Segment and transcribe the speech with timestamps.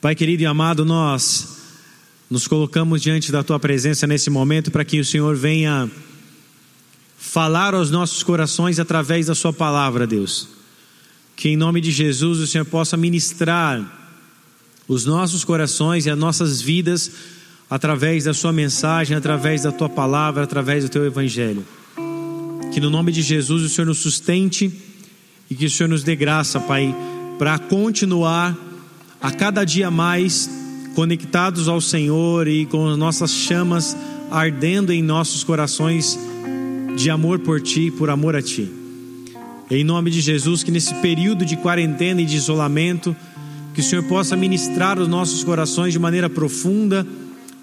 [0.00, 1.58] Pai querido e amado, nós
[2.30, 5.90] nos colocamos diante da tua presença nesse momento para que o Senhor venha
[7.18, 10.48] falar aos nossos corações através da Sua palavra, Deus.
[11.36, 14.16] Que em nome de Jesus o Senhor possa ministrar
[14.88, 17.12] os nossos corações e as nossas vidas
[17.68, 21.62] através da Sua mensagem, através da Tua palavra, através do Teu Evangelho.
[22.72, 24.72] Que no nome de Jesus o Senhor nos sustente
[25.50, 26.96] e que o Senhor nos dê graça, Pai,
[27.38, 28.69] para continuar
[29.20, 30.48] a cada dia mais
[30.94, 33.96] conectados ao Senhor e com as nossas chamas
[34.30, 36.18] ardendo em nossos corações
[36.96, 38.70] de amor por Ti por amor a Ti.
[39.70, 43.14] Em nome de Jesus, que nesse período de quarentena e de isolamento,
[43.72, 47.06] que o Senhor possa ministrar os nossos corações de maneira profunda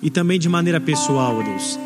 [0.01, 1.77] e também de maneira pessoal, Deus.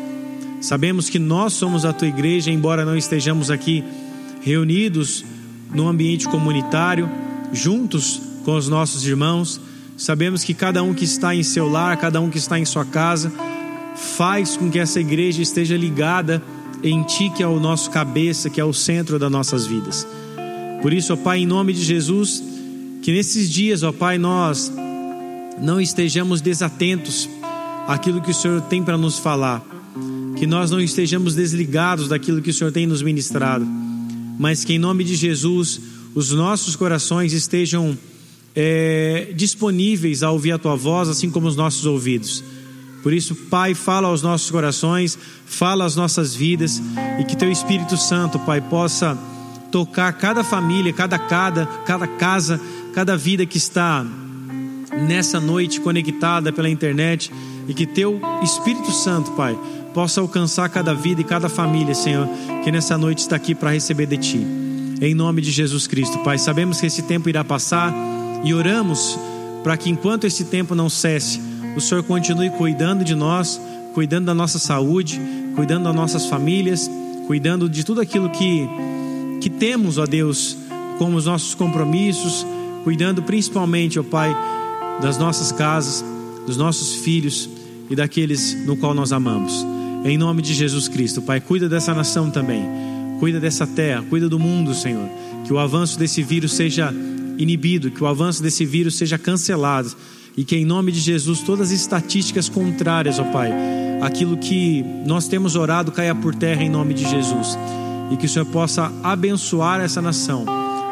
[0.60, 3.82] Sabemos que nós somos a Tua igreja, embora não estejamos aqui
[4.42, 5.24] reunidos
[5.74, 7.10] no ambiente comunitário,
[7.52, 9.60] juntos com os nossos irmãos,
[10.02, 12.84] Sabemos que cada um que está em seu lar, cada um que está em sua
[12.84, 13.32] casa,
[13.94, 16.42] faz com que essa igreja esteja ligada
[16.82, 20.04] em Ti, que é o nosso cabeça, que é o centro das nossas vidas.
[20.82, 22.42] Por isso, ó Pai, em nome de Jesus,
[23.00, 24.72] que nesses dias, ó Pai, nós
[25.60, 27.30] não estejamos desatentos
[27.86, 29.64] àquilo que o Senhor tem para nos falar,
[30.36, 33.64] que nós não estejamos desligados daquilo que o Senhor tem nos ministrado,
[34.36, 35.80] mas que em nome de Jesus
[36.12, 37.96] os nossos corações estejam
[38.54, 42.44] é, disponíveis a ouvir a tua voz, assim como os nossos ouvidos.
[43.02, 46.80] Por isso, Pai, fala aos nossos corações, fala às nossas vidas
[47.18, 49.18] e que Teu Espírito Santo, Pai, possa
[49.72, 52.60] tocar cada família, cada, cada, cada casa,
[52.94, 54.06] cada vida que está
[55.08, 57.32] nessa noite conectada pela internet
[57.66, 59.58] e que Teu Espírito Santo, Pai,
[59.92, 62.28] possa alcançar cada vida e cada família, Senhor,
[62.62, 64.46] que nessa noite está aqui para receber de Ti.
[65.00, 67.92] Em nome de Jesus Cristo, Pai, sabemos que esse tempo irá passar
[68.44, 69.18] e oramos
[69.62, 71.40] para que enquanto esse tempo não cesse,
[71.76, 73.60] o Senhor continue cuidando de nós,
[73.94, 75.20] cuidando da nossa saúde,
[75.54, 76.90] cuidando das nossas famílias,
[77.26, 78.68] cuidando de tudo aquilo que,
[79.40, 80.56] que temos, ó Deus,
[80.98, 82.44] como os nossos compromissos,
[82.84, 84.36] cuidando principalmente, ó Pai,
[85.00, 86.04] das nossas casas,
[86.46, 87.48] dos nossos filhos
[87.88, 89.64] e daqueles no qual nós amamos.
[90.04, 92.64] Em nome de Jesus Cristo, Pai, cuida dessa nação também,
[93.20, 95.08] cuida dessa terra, cuida do mundo, Senhor.
[95.44, 96.92] Que o avanço desse vírus seja
[97.42, 99.92] inibido, que o avanço desse vírus seja cancelado.
[100.36, 103.52] E que em nome de Jesus todas as estatísticas contrárias, ó Pai,
[104.00, 107.58] aquilo que nós temos orado caia por terra em nome de Jesus.
[108.10, 110.46] E que o Senhor possa abençoar essa nação,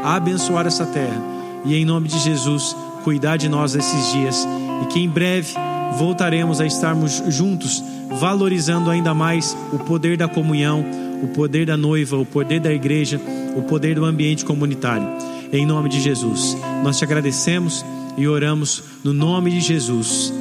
[0.05, 1.23] abençoar essa terra.
[1.65, 4.47] E em nome de Jesus cuidar de nós esses dias.
[4.83, 5.55] E que em breve
[5.99, 7.83] voltaremos a estarmos juntos,
[8.19, 10.85] valorizando ainda mais o poder da comunhão,
[11.23, 13.19] o poder da noiva, o poder da igreja,
[13.57, 16.57] o poder do ambiente comunitário em nome de Jesus.
[16.83, 17.85] Nós te agradecemos
[18.17, 20.33] e oramos no nome de Jesus.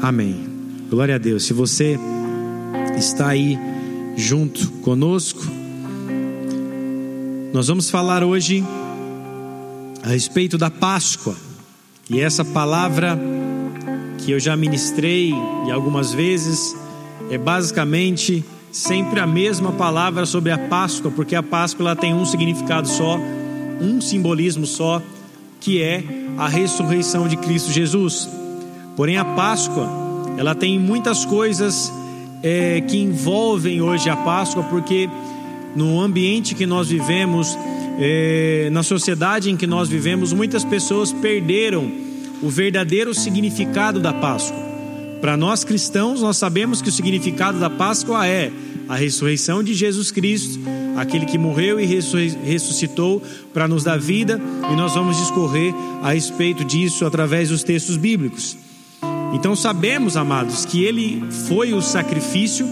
[0.00, 0.46] Amém.
[0.88, 1.44] Glória a Deus.
[1.44, 1.98] Se você
[2.96, 3.58] está aí
[4.16, 5.44] junto conosco,
[7.52, 8.64] nós vamos falar hoje
[10.02, 11.34] a respeito da Páscoa.
[12.08, 13.18] E essa palavra
[14.18, 15.32] que eu já ministrei
[15.66, 16.76] e algumas vezes
[17.30, 22.26] é basicamente sempre a mesma palavra sobre a Páscoa, porque a Páscoa ela tem um
[22.26, 23.18] significado só
[23.80, 25.02] um simbolismo só,
[25.60, 26.02] que é
[26.36, 28.28] a ressurreição de Cristo Jesus.
[28.96, 29.88] Porém, a Páscoa,
[30.36, 31.92] ela tem muitas coisas
[32.42, 35.08] é, que envolvem hoje a Páscoa, porque
[35.74, 37.56] no ambiente que nós vivemos,
[37.98, 41.90] é, na sociedade em que nós vivemos, muitas pessoas perderam
[42.42, 44.62] o verdadeiro significado da Páscoa.
[45.20, 48.52] Para nós cristãos, nós sabemos que o significado da Páscoa é
[48.88, 50.60] a ressurreição de Jesus Cristo,
[50.96, 53.22] aquele que morreu e ressuscitou
[53.52, 54.40] para nos dar vida,
[54.72, 58.56] e nós vamos discorrer a respeito disso através dos textos bíblicos.
[59.32, 62.68] Então sabemos, amados, que ele foi o sacrifício,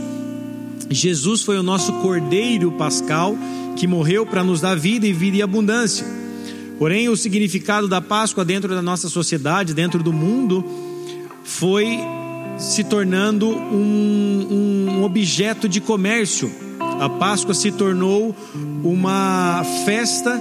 [0.88, 3.36] Jesus foi o nosso cordeiro pascal
[3.76, 6.06] que morreu para nos dar vida e vida e abundância.
[6.78, 10.64] Porém, o significado da Páscoa dentro da nossa sociedade, dentro do mundo,
[11.44, 11.98] foi
[12.58, 16.50] se tornando um, um objeto de comércio.
[17.00, 18.34] A Páscoa se tornou
[18.82, 20.40] uma festa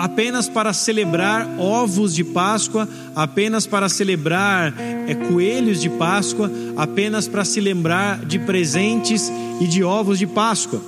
[0.00, 7.44] apenas para celebrar ovos de Páscoa, apenas para celebrar é, coelhos de Páscoa, apenas para
[7.44, 10.80] se lembrar de presentes e de ovos de Páscoa.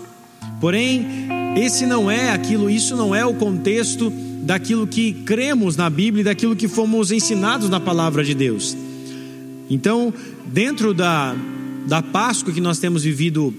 [0.58, 4.10] Porém, esse não é aquilo, isso não é o contexto
[4.42, 8.74] daquilo que cremos na Bíblia e daquilo que fomos ensinados na palavra de Deus.
[9.68, 10.12] Então,
[10.46, 11.36] dentro da,
[11.86, 13.54] da Páscoa que nós temos vivido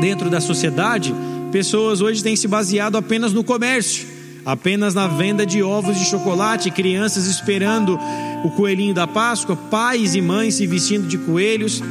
[0.00, 1.14] dentro da sociedade,
[1.50, 4.06] pessoas hoje têm se baseado apenas no comércio,
[4.44, 7.98] apenas na venda de ovos de chocolate, crianças esperando
[8.44, 11.82] o coelhinho da Páscoa, pais e mães se vestindo de coelhos,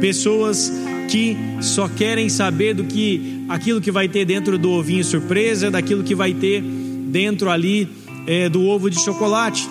[0.00, 0.72] pessoas
[1.08, 6.02] que só querem saber do que aquilo que vai ter dentro do ovinho surpresa, daquilo
[6.02, 7.88] que vai ter dentro ali
[8.26, 9.68] é, do ovo de chocolate.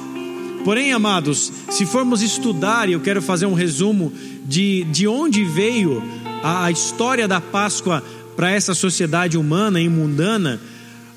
[0.63, 4.13] Porém, amados, se formos estudar, e eu quero fazer um resumo
[4.45, 6.03] de, de onde veio
[6.43, 8.03] a, a história da Páscoa
[8.35, 10.59] para essa sociedade humana e mundana,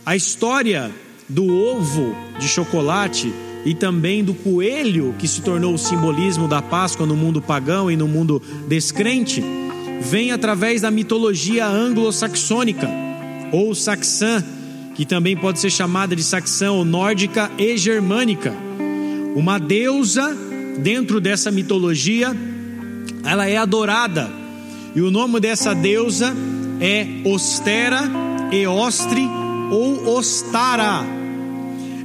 [0.05, 0.91] a história
[1.29, 3.33] do ovo de chocolate
[3.65, 7.97] e também do coelho, que se tornou o simbolismo da Páscoa no mundo pagão e
[7.97, 9.43] no mundo descrente,
[10.03, 12.89] vem através da mitologia anglo-saxônica
[13.51, 14.45] ou saxã,
[14.95, 18.53] que também pode ser chamada de saxã ou nórdica e germânica.
[19.35, 20.37] Uma deusa
[20.79, 22.37] dentro dessa mitologia,
[23.25, 24.44] ela é adorada.
[24.95, 26.33] E o nome dessa deusa
[26.81, 28.03] é Ostera
[28.53, 29.29] Eostre
[29.71, 31.05] ou Ostara.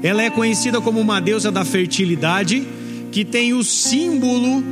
[0.01, 2.65] Ela é conhecida como uma deusa da fertilidade,
[3.11, 4.63] que tem o símbolo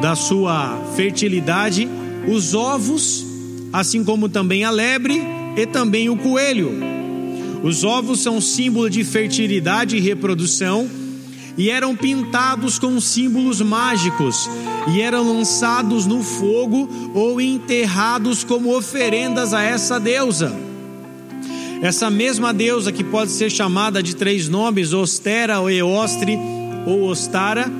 [0.00, 1.88] da sua fertilidade,
[2.28, 3.26] os ovos,
[3.72, 5.20] assim como também a lebre
[5.56, 6.70] e também o coelho.
[7.62, 10.88] Os ovos são símbolo de fertilidade e reprodução
[11.56, 14.48] e eram pintados com símbolos mágicos
[14.94, 20.54] e eram lançados no fogo ou enterrados como oferendas a essa deusa.
[21.82, 26.38] Essa mesma deusa que pode ser chamada de três nomes, Ostera, ou Eostre
[26.86, 27.70] ou Ostara,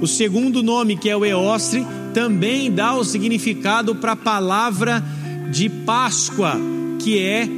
[0.00, 5.02] o segundo nome, que é o Eostre, também dá o significado para a palavra
[5.50, 6.56] de Páscoa,
[6.98, 7.48] que é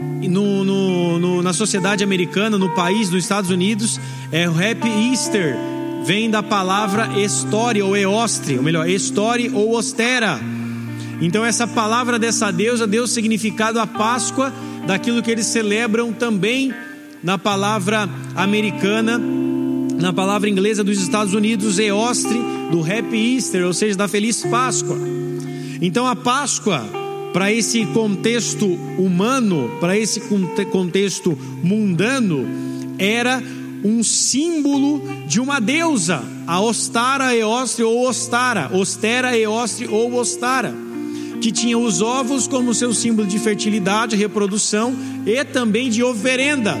[0.00, 4.00] no, no, no, na sociedade americana, no país, nos Estados Unidos,
[4.32, 5.56] é Happy Easter,
[6.04, 10.40] vem da palavra história ou eostre, ou melhor, história ou ostera.
[11.20, 14.52] Então, essa palavra dessa deusa deu significado à Páscoa
[14.86, 16.72] daquilo que eles celebram também
[17.22, 19.20] na palavra americana,
[20.00, 24.96] na palavra inglesa dos Estados Unidos, Eostre, do Happy Easter, ou seja, da Feliz Páscoa.
[25.82, 26.82] Então a Páscoa,
[27.32, 28.66] para esse contexto
[28.98, 30.20] humano, para esse
[30.70, 32.46] contexto mundano,
[32.98, 33.42] era
[33.84, 40.90] um símbolo de uma deusa, a Ostara, Eostre ou Ostara, Ostera, Eostre ou Ostara
[41.40, 44.94] que tinha os ovos como seu símbolo de fertilidade, reprodução
[45.24, 46.76] e também de oferenda.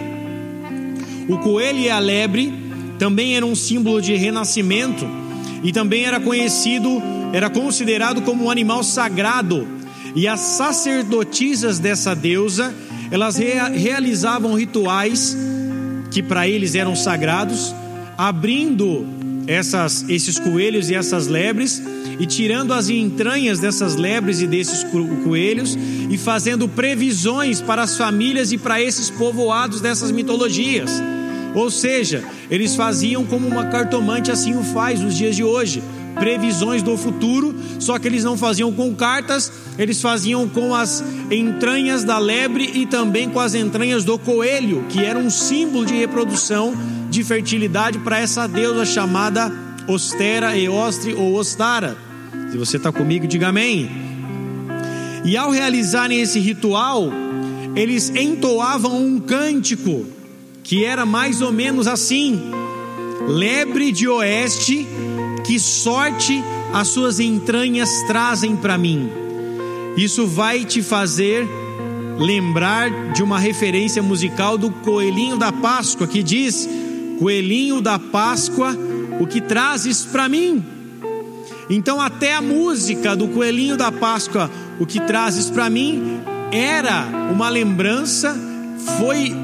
[1.28, 2.52] O coelho e a lebre
[2.98, 5.08] também eram um símbolo de renascimento
[5.62, 9.66] e também era conhecido, era considerado como um animal sagrado.
[10.14, 12.74] E as sacerdotisas dessa deusa,
[13.10, 15.36] elas realizavam rituais
[16.10, 17.74] que para eles eram sagrados,
[18.18, 19.06] abrindo
[19.46, 21.82] essas, esses coelhos e essas lebres
[22.18, 24.84] e tirando as entranhas dessas lebres e desses
[25.24, 25.76] coelhos
[26.10, 30.90] e fazendo previsões para as famílias e para esses povoados dessas mitologias.
[31.54, 35.82] Ou seja, eles faziam como uma cartomante assim o faz nos dias de hoje,
[36.20, 42.04] previsões do futuro, só que eles não faziam com cartas, eles faziam com as entranhas
[42.04, 46.74] da lebre e também com as entranhas do coelho, que era um símbolo de reprodução,
[47.08, 49.50] de fertilidade para essa deusa chamada
[49.88, 51.96] Ostera, Eostre ou Ostara.
[52.52, 53.90] Se você está comigo, diga amém.
[55.24, 57.10] E ao realizarem esse ritual,
[57.74, 60.04] eles entoavam um cântico
[60.62, 62.40] que era mais ou menos assim:
[63.26, 64.86] Lebre de oeste,
[65.50, 69.10] que sorte as suas entranhas trazem para mim.
[69.96, 71.44] Isso vai te fazer
[72.16, 76.68] lembrar de uma referência musical do Coelhinho da Páscoa que diz:
[77.18, 78.78] Coelhinho da Páscoa,
[79.18, 80.64] o que trazes para mim?
[81.68, 84.48] Então, até a música do Coelhinho da Páscoa,
[84.78, 86.20] o que trazes para mim,
[86.52, 88.38] era uma lembrança,
[89.00, 89.34] foi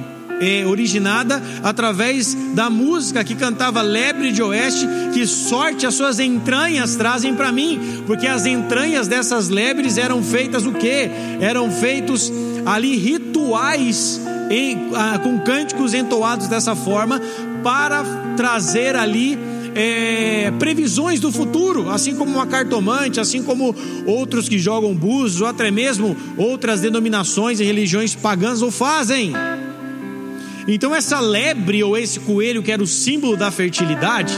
[0.40, 6.97] é, originada através da música que cantava Lebre de Oeste, que sorte as suas entranhas
[6.97, 11.11] trazem para mim, porque as entranhas dessas lebres eram feitas o que?
[11.40, 12.33] Eram feitos
[12.64, 17.21] ali rituais em, ah, com cânticos entoados dessa forma
[17.62, 18.05] para
[18.37, 19.38] trazer ali
[19.75, 23.75] é, previsões do futuro, assim como uma cartomante, assim como
[24.07, 29.33] outros que jogam búzios, ou até mesmo outras denominações e religiões pagãs o fazem.
[30.68, 34.35] Então, essa lebre ou esse coelho, que era o símbolo da fertilidade,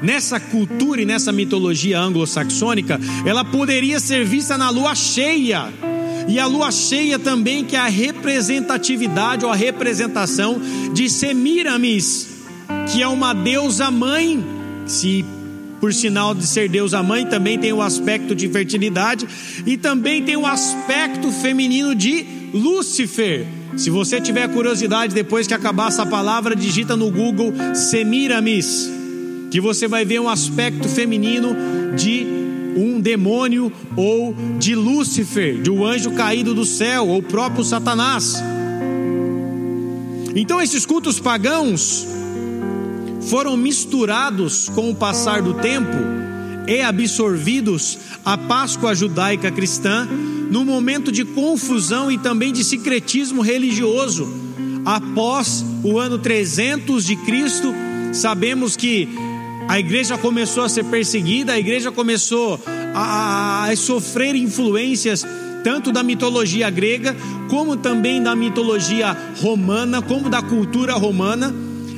[0.00, 5.72] nessa cultura e nessa mitologia anglo-saxônica, ela poderia ser vista na lua cheia.
[6.28, 10.60] E a lua cheia também, que é a representatividade ou a representação
[10.92, 12.28] de Semiramis,
[12.92, 14.44] que é uma deusa mãe,
[14.86, 15.24] se
[15.80, 19.28] por sinal de ser deusa mãe, também tem o aspecto de fertilidade
[19.66, 22.24] e também tem o aspecto feminino de
[22.54, 23.46] Lúcifer,
[23.76, 28.90] Se você tiver curiosidade, depois que acabar essa palavra, digita no Google Semiramis,
[29.50, 31.56] que você vai ver um aspecto feminino
[31.96, 32.26] de
[32.76, 38.42] um demônio ou de Lúcifer, de um anjo caído do céu, ou próprio Satanás.
[40.34, 42.06] Então esses cultos pagãos
[43.22, 45.96] foram misturados com o passar do tempo
[46.66, 50.08] e absorvidos à Páscoa judaica cristã
[50.54, 54.32] no momento de confusão e também de secretismo religioso.
[54.84, 57.74] Após o ano 300 de Cristo,
[58.12, 59.08] sabemos que
[59.66, 62.60] a igreja começou a ser perseguida, a igreja começou
[62.94, 65.26] a, a sofrer influências
[65.64, 67.16] tanto da mitologia grega,
[67.48, 71.52] como também da mitologia romana, como da cultura romana,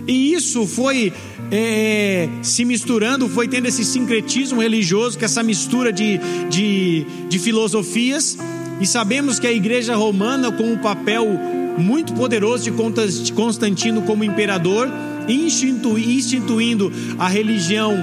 [0.07, 1.13] e isso foi
[1.51, 6.19] é, se misturando, foi tendo esse sincretismo religioso, que essa mistura de,
[6.51, 8.37] de, de filosofias,
[8.81, 11.27] e sabemos que a igreja romana, com um papel
[11.79, 14.91] muito poderoso de Constantino como imperador,
[15.29, 17.95] institu, instituindo a religião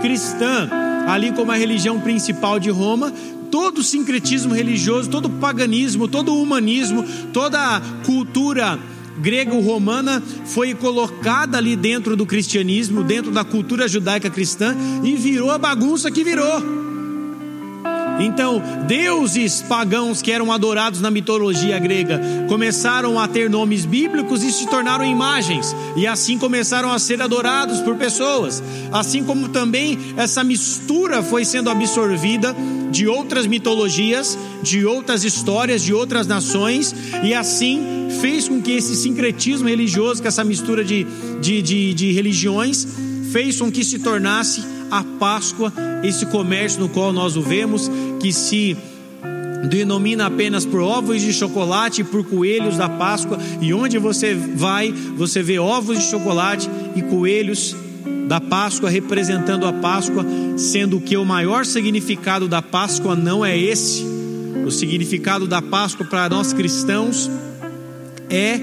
[0.00, 0.68] cristã
[1.06, 3.12] ali como a religião principal de Roma,
[3.50, 8.78] todo o sincretismo religioso, todo o paganismo, todo o humanismo, toda a cultura
[9.18, 15.58] grego-romana foi colocada ali dentro do cristianismo, dentro da cultura judaica cristã e virou a
[15.58, 16.86] bagunça que virou.
[18.18, 24.50] Então, deuses pagãos que eram adorados na mitologia grega começaram a ter nomes bíblicos e
[24.50, 28.62] se tornaram imagens, e assim começaram a ser adorados por pessoas.
[28.90, 32.54] Assim como também essa mistura foi sendo absorvida
[32.96, 38.96] de outras mitologias, de outras histórias, de outras nações, e assim fez com que esse
[38.96, 41.06] sincretismo religioso, que essa mistura de,
[41.38, 42.88] de, de, de religiões,
[43.30, 45.70] fez com que se tornasse a Páscoa,
[46.02, 48.74] esse comércio no qual nós o vemos, que se
[49.68, 54.90] denomina apenas por ovos de chocolate e por coelhos da Páscoa, e onde você vai,
[54.90, 57.76] você vê ovos de chocolate e coelhos
[58.26, 60.24] da Páscoa representando a Páscoa,
[60.56, 64.04] sendo que o maior significado da Páscoa não é esse.
[64.66, 67.30] O significado da Páscoa para nós cristãos
[68.28, 68.58] é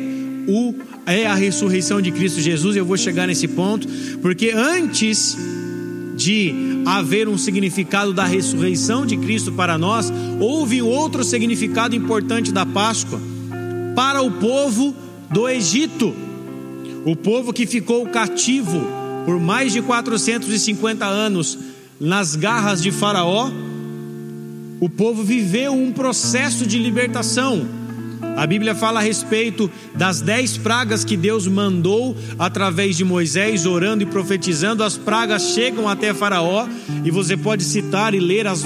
[0.48, 0.74] o
[1.06, 2.76] é a ressurreição de Cristo Jesus.
[2.76, 3.88] Eu vou chegar nesse ponto,
[4.22, 5.38] porque antes
[6.16, 12.66] de haver um significado da ressurreição de Cristo para nós, houve outro significado importante da
[12.66, 13.20] Páscoa
[13.96, 14.96] para o povo
[15.30, 16.14] do Egito,
[17.06, 21.58] o povo que ficou cativo por mais de 450 anos
[22.00, 23.52] nas garras de Faraó.
[24.80, 27.84] O povo viveu um processo de libertação
[28.36, 34.04] a Bíblia fala a respeito das dez pragas que Deus mandou através de Moisés, orando
[34.04, 34.84] e profetizando.
[34.84, 36.68] As pragas chegam até Faraó,
[37.04, 38.64] e você pode citar e ler as,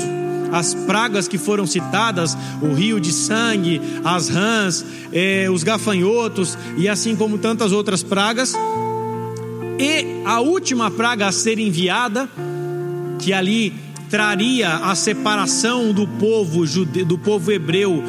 [0.53, 6.87] as pragas que foram citadas: o rio de sangue, as rãs, eh, os gafanhotos, e
[6.87, 8.53] assim como tantas outras pragas.
[9.79, 12.27] E a última praga a ser enviada,
[13.19, 13.73] que ali
[14.09, 18.03] traria a separação do povo jude, do povo hebreu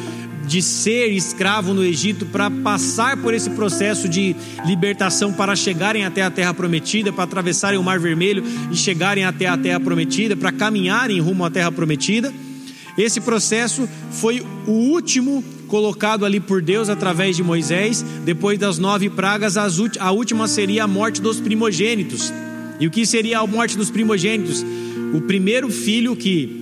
[0.47, 4.35] de ser escravo no Egito para passar por esse processo de
[4.65, 9.45] libertação para chegarem até a terra prometida, para atravessarem o Mar Vermelho e chegarem até
[9.45, 12.33] a terra prometida, para caminharem rumo à terra prometida.
[12.97, 18.03] Esse processo foi o último colocado ali por Deus através de Moisés.
[18.25, 22.33] Depois das nove pragas, a última seria a morte dos primogênitos.
[22.79, 24.65] E o que seria a morte dos primogênitos?
[25.13, 26.59] O primeiro filho que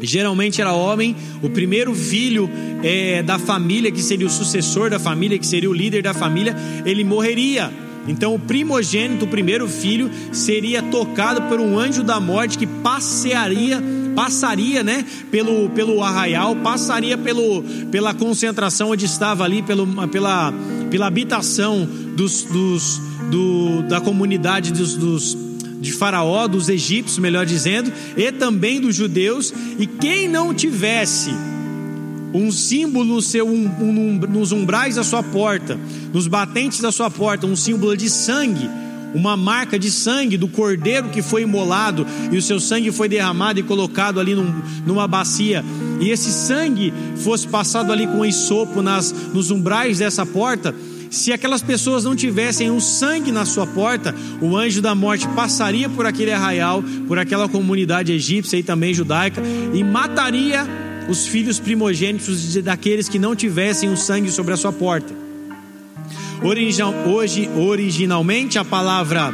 [0.00, 2.48] geralmente era homem, o primeiro filho
[2.82, 6.54] é, da família, que seria o sucessor da família, que seria o líder da família,
[6.84, 7.72] ele morreria.
[8.06, 13.82] Então, o primogênito, o primeiro filho, seria tocado por um anjo da morte que passearia,
[14.14, 20.52] passaria, né, pelo, pelo arraial, passaria pelo, pela concentração onde estava ali, pelo, pela,
[20.90, 25.36] pela habitação dos, dos do, da comunidade dos, dos
[25.80, 31.30] de Faraó, dos egípcios, melhor dizendo, e também dos judeus, e quem não tivesse
[32.32, 35.78] um símbolo no seu, um, um, nos umbrais da sua porta,
[36.12, 38.68] nos batentes da sua porta, um símbolo de sangue,
[39.14, 43.60] uma marca de sangue do cordeiro que foi imolado e o seu sangue foi derramado
[43.60, 44.52] e colocado ali num,
[44.84, 45.64] numa bacia,
[46.00, 50.74] e esse sangue fosse passado ali com isopo nas, nos umbrais dessa porta,
[51.10, 55.88] se aquelas pessoas não tivessem o sangue na sua porta, o anjo da morte passaria
[55.88, 59.40] por aquele arraial, por aquela comunidade egípcia e também judaica
[59.72, 60.66] e mataria
[61.08, 65.23] os filhos primogênitos daqueles que não tivessem o sangue sobre a sua porta.
[66.44, 69.32] Hoje, originalmente, a palavra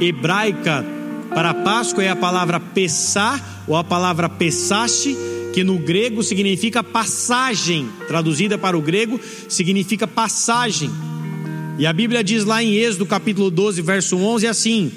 [0.00, 0.84] hebraica
[1.30, 5.16] para Páscoa é a palavra Pessah ou a palavra Pessache,
[5.52, 10.92] que no grego significa passagem, traduzida para o grego significa passagem.
[11.76, 14.92] E a Bíblia diz lá em Êxodo capítulo 12, verso 11 assim: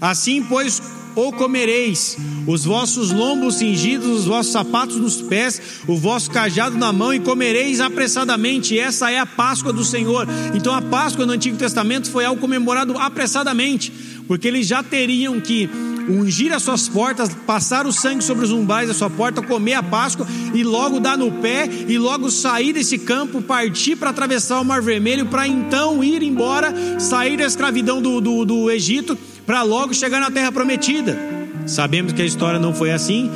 [0.00, 0.80] Assim, pois,
[1.14, 6.92] ou comereis, os vossos lombos cingidos, os vossos sapatos nos pés, o vosso cajado na
[6.92, 8.78] mão, e comereis apressadamente.
[8.78, 10.26] Essa é a Páscoa do Senhor.
[10.54, 13.92] Então a Páscoa no Antigo Testamento foi algo comemorado apressadamente,
[14.26, 15.68] porque eles já teriam que
[16.08, 19.82] ungir as suas portas, passar o sangue sobre os umbrais da sua porta, comer a
[19.82, 24.64] Páscoa e logo dar no pé e logo sair desse campo, partir para atravessar o
[24.64, 29.16] Mar Vermelho, para então ir embora, sair da escravidão do, do, do Egito
[29.50, 31.18] para logo chegar na terra prometida.
[31.66, 33.28] Sabemos que a história não foi assim.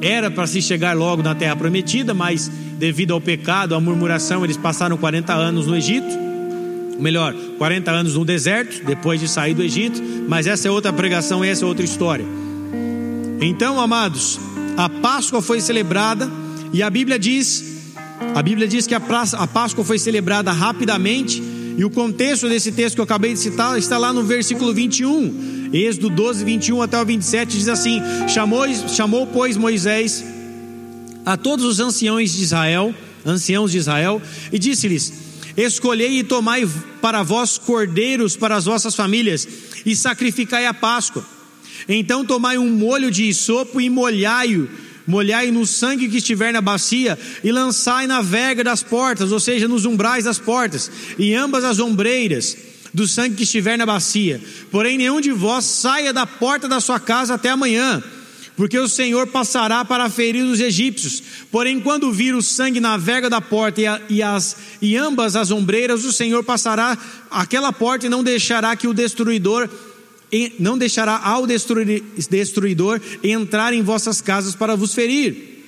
[0.00, 4.56] Era para se chegar logo na terra prometida, mas devido ao pecado, à murmuração, eles
[4.56, 6.08] passaram 40 anos no Egito.
[6.98, 11.44] Melhor, 40 anos no deserto, depois de sair do Egito, mas essa é outra pregação,
[11.44, 12.24] essa é outra história.
[13.38, 14.40] Então, amados,
[14.78, 16.30] a Páscoa foi celebrada
[16.72, 17.92] e a Bíblia diz,
[18.34, 23.00] a Bíblia diz que a Páscoa foi celebrada rapidamente e o contexto desse texto que
[23.00, 27.56] eu acabei de citar está lá no versículo 21, Êxodo 12, 21 até o 27,
[27.56, 30.24] diz assim: Chamou, chamou pois, Moisés
[31.24, 34.20] a todos os anciãos de Israel, anciãos de Israel,
[34.52, 35.12] e disse-lhes:
[35.56, 36.68] Escolhei e tomai
[37.00, 39.46] para vós cordeiros para as vossas famílias,
[39.84, 41.24] e sacrificai a Páscoa.
[41.88, 44.68] Então tomai um molho de isopo e molhai-o
[45.06, 49.68] molhai no sangue que estiver na bacia e lançai na vega das portas, ou seja,
[49.68, 52.56] nos umbrais das portas, e ambas as ombreiras
[52.92, 54.40] do sangue que estiver na bacia.
[54.70, 58.02] Porém, nenhum de vós saia da porta da sua casa até amanhã,
[58.56, 61.22] porque o Senhor passará para ferir os egípcios.
[61.50, 65.36] Porém, quando vir o sangue na vega da porta e, a, e, as, e ambas
[65.36, 66.96] as ombreiras, o Senhor passará
[67.30, 69.68] aquela porta e não deixará que o destruidor
[70.58, 75.64] não deixará ao destruidor entrar em vossas casas para vos ferir.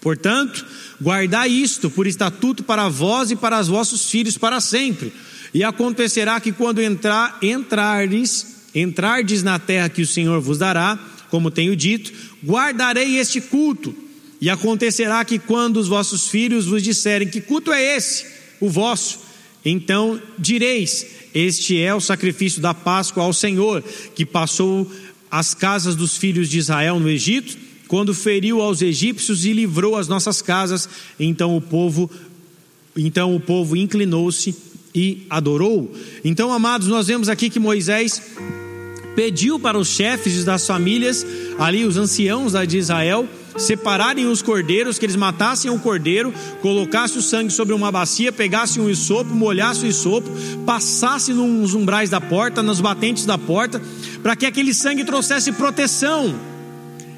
[0.00, 0.64] Portanto,
[1.02, 5.12] guardai isto por estatuto para vós e para os vossos filhos para sempre.
[5.52, 10.96] E acontecerá que quando entrar, entrardes, entrardes na terra que o Senhor vos dará,
[11.28, 12.12] como tenho dito,
[12.44, 13.94] guardarei este culto.
[14.40, 18.26] E acontecerá que quando os vossos filhos vos disserem que culto é esse,
[18.60, 19.18] o vosso,
[19.68, 23.82] então direis: este é o sacrifício da Páscoa ao Senhor,
[24.14, 24.90] que passou
[25.30, 30.08] as casas dos filhos de Israel no Egito, quando feriu aos egípcios e livrou as
[30.08, 30.88] nossas casas.
[31.18, 32.10] Então o povo,
[32.96, 34.54] então o povo inclinou-se
[34.94, 35.94] e adorou.
[36.24, 38.22] Então, amados, nós vemos aqui que Moisés
[39.14, 41.26] pediu para os chefes das famílias,
[41.58, 47.22] ali os anciãos de Israel, separarem os cordeiros, que eles matassem o cordeiro, colocassem o
[47.22, 50.28] sangue sobre uma bacia, pegassem um isopo, molhassem o isopo,
[50.64, 53.80] passassem nos umbrais da porta, nos batentes da porta,
[54.22, 56.34] para que aquele sangue trouxesse proteção.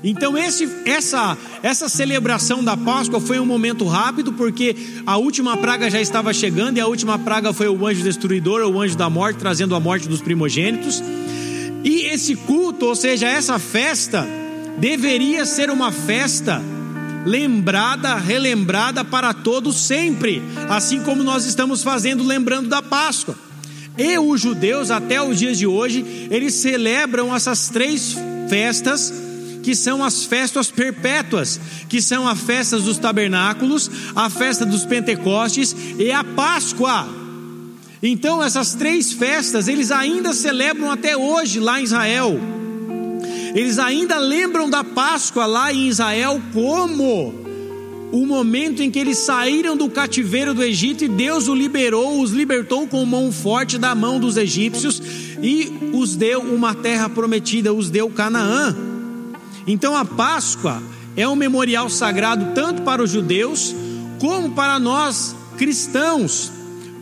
[0.03, 5.91] Então esse, essa, essa celebração da Páscoa foi um momento rápido, porque a última praga
[5.91, 9.39] já estava chegando, e a última praga foi o anjo destruidor, o anjo da morte,
[9.39, 11.03] trazendo a morte dos primogênitos.
[11.83, 14.27] E esse culto, ou seja, essa festa,
[14.79, 16.63] deveria ser uma festa
[17.25, 23.37] lembrada, relembrada para todos sempre, assim como nós estamos fazendo lembrando da Páscoa.
[23.97, 28.17] E os judeus, até os dias de hoje, eles celebram essas três
[28.49, 29.13] festas,
[29.63, 35.75] que são as festas perpétuas, que são a festa dos tabernáculos, a festa dos Pentecostes
[35.99, 37.09] e a Páscoa.
[38.01, 42.58] Então, essas três festas, eles ainda celebram até hoje lá em Israel.
[43.59, 47.35] Eles ainda lembram da Páscoa lá em Israel como
[48.13, 52.31] o momento em que eles saíram do cativeiro do Egito e Deus o liberou, os
[52.31, 55.03] libertou com mão forte da mão dos egípcios
[55.43, 58.77] e os deu uma terra prometida, os deu Canaã.
[59.67, 60.81] Então a Páscoa
[61.17, 63.75] é um memorial sagrado tanto para os judeus
[64.21, 66.53] como para nós cristãos.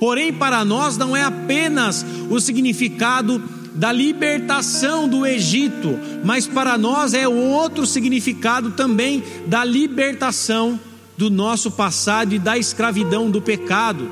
[0.01, 3.43] Porém, para nós não é apenas o significado
[3.77, 10.81] da libertação do Egito, mas para nós é outro significado também da libertação
[11.17, 14.11] do nosso passado e da escravidão do pecado.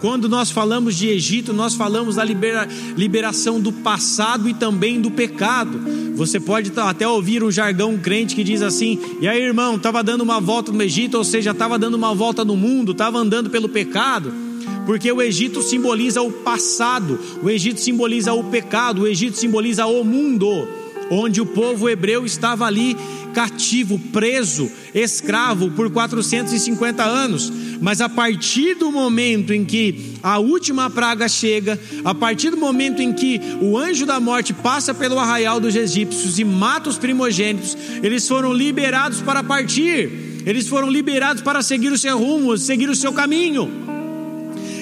[0.00, 5.10] Quando nós falamos de Egito, nós falamos da libera, liberação do passado e também do
[5.10, 5.80] pecado.
[6.14, 10.20] Você pode até ouvir um jargão crente que diz assim: e aí, irmão, estava dando
[10.20, 13.70] uma volta no Egito, ou seja, estava dando uma volta no mundo, estava andando pelo
[13.70, 14.45] pecado
[14.86, 20.04] porque o Egito simboliza o passado, o Egito simboliza o pecado, o Egito simboliza o
[20.04, 20.68] mundo,
[21.10, 22.96] onde o povo hebreu estava ali
[23.34, 27.52] cativo, preso, escravo por 450 anos.
[27.82, 33.02] Mas a partir do momento em que a última praga chega, a partir do momento
[33.02, 37.76] em que o anjo da morte passa pelo arraial dos egípcios e mata os primogênitos,
[38.02, 42.94] eles foram liberados para partir eles foram liberados para seguir o seu rumo, seguir o
[42.94, 43.68] seu caminho.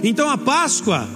[0.07, 1.09] Então a Páscoa,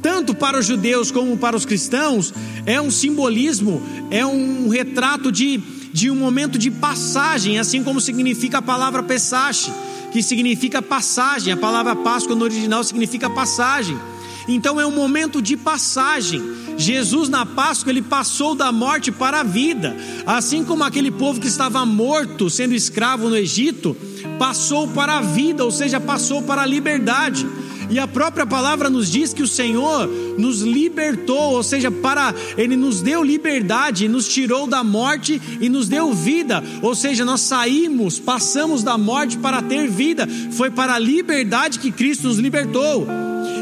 [0.00, 2.32] tanto para os judeus como para os cristãos,
[2.64, 5.58] é um simbolismo, é um retrato de,
[5.92, 9.72] de um momento de passagem, assim como significa a palavra Pessache,
[10.12, 13.98] que significa passagem, a palavra Páscoa no original significa passagem.
[14.46, 16.40] Então é um momento de passagem.
[16.76, 21.48] Jesus na Páscoa ele passou da morte para a vida, assim como aquele povo que
[21.48, 23.96] estava morto, sendo escravo no Egito,
[24.38, 27.44] passou para a vida, ou seja, passou para a liberdade.
[27.90, 32.76] E a própria palavra nos diz que o Senhor nos libertou, ou seja, para ele
[32.76, 36.62] nos deu liberdade, nos tirou da morte e nos deu vida.
[36.80, 40.26] Ou seja, nós saímos, passamos da morte para ter vida.
[40.52, 43.06] Foi para a liberdade que Cristo nos libertou.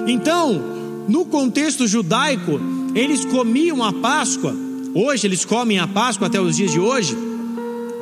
[0.06, 0.62] Então,
[1.08, 2.60] no contexto judaico,
[2.94, 4.54] eles comiam a Páscoa,
[4.94, 7.16] hoje eles comem a Páscoa até os dias de hoje,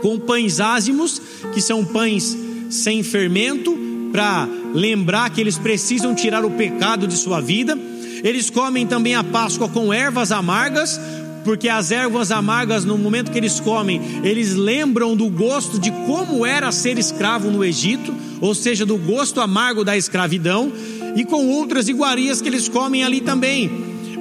[0.02, 1.20] com pães ázimos,
[1.52, 2.36] que são pães
[2.70, 7.78] sem fermento, para lembrar que eles precisam tirar o pecado de sua vida.
[8.22, 11.00] Eles comem também a Páscoa com ervas amargas,
[11.44, 16.44] porque as ervas amargas, no momento que eles comem, eles lembram do gosto de como
[16.44, 20.72] era ser escravo no Egito, ou seja, do gosto amargo da escravidão
[21.14, 23.70] e com outras iguarias que eles comem ali também.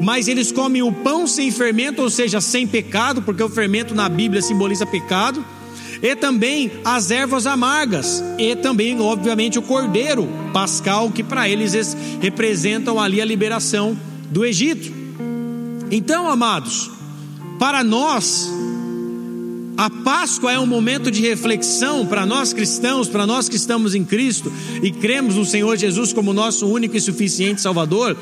[0.02, 4.08] Mas eles comem o pão sem fermento, ou seja, sem pecado, porque o fermento na
[4.08, 5.44] Bíblia simboliza pecado,
[6.02, 13.00] e também as ervas amargas, e também, obviamente, o cordeiro pascal, que para eles representam
[13.00, 13.98] ali a liberação
[14.30, 14.92] do Egito.
[15.90, 16.92] Então, amados,
[17.60, 18.50] para nós,
[19.78, 24.04] a Páscoa é um momento de reflexão para nós cristãos, para nós que estamos em
[24.04, 28.18] Cristo e cremos no Senhor Jesus como nosso único e suficiente Salvador.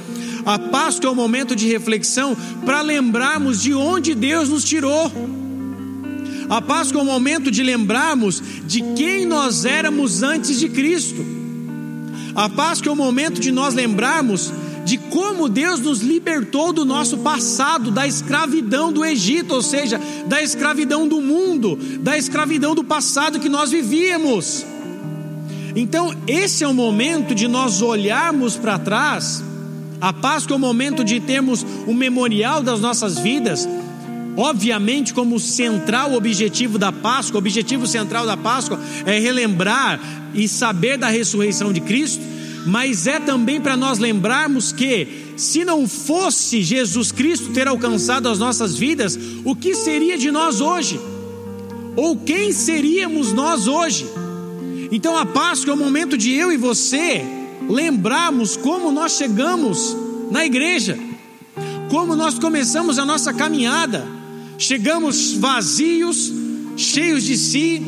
[0.45, 2.35] A Páscoa é um momento de reflexão
[2.65, 5.09] para lembrarmos de onde Deus nos tirou.
[6.49, 11.25] A Páscoa é um momento de lembrarmos de quem nós éramos antes de Cristo.
[12.35, 14.53] A Páscoa é um momento de nós lembrarmos
[14.85, 20.43] de como Deus nos libertou do nosso passado, da escravidão do Egito, ou seja, da
[20.43, 24.63] escravidão do mundo, da escravidão do passado que nós vivíamos.
[25.75, 29.43] Então, esse é o momento de nós olharmos para trás.
[29.99, 33.67] A Páscoa é o momento de termos um memorial das nossas vidas.
[34.37, 39.99] Obviamente, como central objetivo da Páscoa, o objetivo central da Páscoa é relembrar
[40.33, 42.21] e saber da ressurreição de Cristo
[42.65, 48.39] mas é também para nós lembrarmos que, se não fosse Jesus Cristo ter alcançado as
[48.39, 50.99] nossas vidas, o que seria de nós hoje?
[51.95, 54.07] Ou quem seríamos nós hoje?
[54.91, 57.23] Então a Páscoa é o momento de eu e você
[57.69, 59.95] lembrarmos como nós chegamos
[60.31, 60.97] na igreja,
[61.89, 64.07] como nós começamos a nossa caminhada.
[64.57, 66.31] Chegamos vazios,
[66.77, 67.81] cheios de si,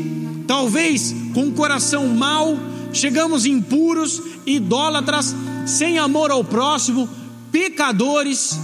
[0.45, 2.57] talvez com um coração mau,
[2.93, 7.07] chegamos impuros, idólatras, sem amor ao próximo,
[7.51, 8.57] pecadores,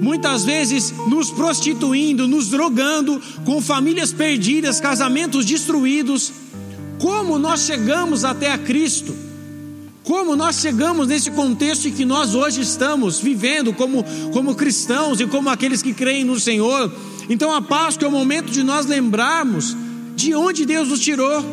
[0.00, 6.32] muitas vezes nos prostituindo, nos drogando, com famílias perdidas, casamentos destruídos.
[6.98, 9.14] Como nós chegamos até a Cristo?
[10.02, 15.26] Como nós chegamos nesse contexto em que nós hoje estamos vivendo como, como cristãos e
[15.26, 16.92] como aqueles que creem no Senhor?
[17.30, 19.76] Então a Páscoa é o momento de nós lembrarmos
[20.16, 21.44] de onde Deus nos tirou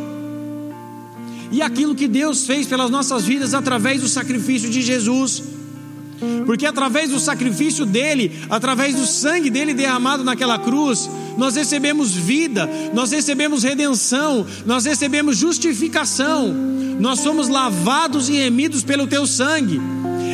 [1.52, 5.44] e aquilo que Deus fez pelas nossas vidas através do sacrifício de Jesus.
[6.48, 12.68] Porque através do sacrifício dele, através do sangue dele derramado naquela cruz, nós recebemos vida,
[12.92, 16.52] nós recebemos redenção, nós recebemos justificação,
[17.00, 19.80] nós somos lavados e remidos pelo teu sangue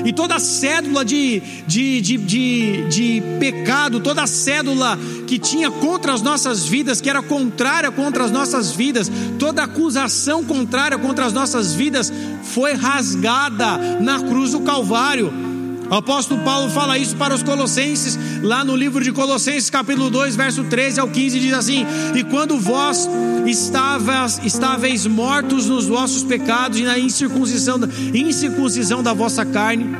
[0.06, 6.22] e toda cédula de, de, de, de, de pecado, toda cédula que tinha contra as
[6.22, 11.74] nossas vidas, que era contrária contra as nossas vidas, toda acusação contrária contra as nossas
[11.74, 12.12] vidas,
[12.44, 15.53] foi rasgada na cruz do Calvário.
[15.94, 20.36] O apóstolo Paulo fala isso para os Colossenses, lá no livro de Colossenses, capítulo 2,
[20.36, 23.08] verso 13 ao 15, diz assim: E quando vós
[23.46, 27.80] estavas, estáveis mortos nos vossos pecados e na incircuncisão,
[28.12, 29.96] incircuncisão da vossa carne,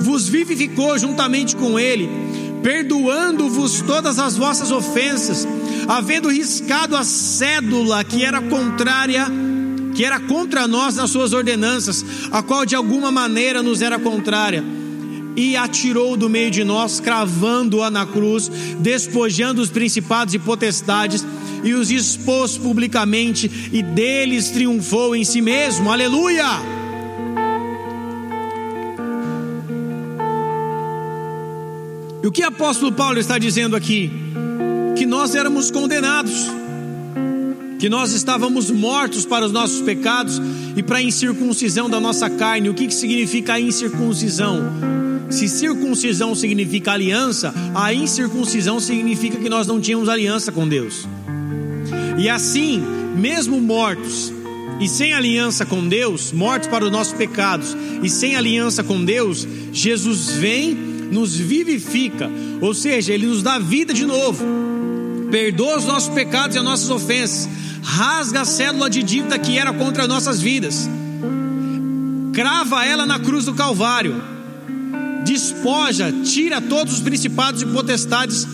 [0.00, 2.10] vos vivificou juntamente com Ele,
[2.60, 5.46] perdoando-vos todas as vossas ofensas,
[5.86, 9.28] havendo riscado a cédula que era contrária
[9.94, 14.64] que era contra nós nas suas ordenanças, a qual de alguma maneira nos era contrária,
[15.40, 21.24] e atirou do meio de nós, cravando-a na cruz, despojando os principados e potestades,
[21.64, 25.90] e os expôs publicamente, e deles triunfou em si mesmo.
[25.90, 26.44] Aleluia!
[32.22, 34.10] E o que o apóstolo Paulo está dizendo aqui?
[34.94, 36.50] Que nós éramos condenados
[37.78, 40.38] que nós estávamos mortos para os nossos pecados
[40.76, 42.68] e para a incircuncisão da nossa carne.
[42.68, 44.99] O que, que significa a incircuncisão?
[45.30, 51.08] Se circuncisão significa aliança, a incircuncisão significa que nós não tínhamos aliança com Deus.
[52.18, 52.82] E assim,
[53.16, 54.32] mesmo mortos
[54.80, 59.46] e sem aliança com Deus, mortos para os nossos pecados e sem aliança com Deus,
[59.72, 64.44] Jesus vem, nos vivifica, ou seja, Ele nos dá vida de novo,
[65.30, 67.48] perdoa os nossos pecados e as nossas ofensas,
[67.82, 70.88] rasga a célula de dívida que era contra as nossas vidas,
[72.32, 74.22] crava ela na cruz do Calvário,
[75.32, 78.46] despoja, tira todos os principados e potestades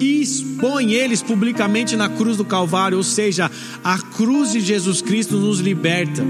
[0.00, 3.48] e expõe eles publicamente na cruz do Calvário, ou seja,
[3.84, 6.24] a cruz de Jesus Cristo nos liberta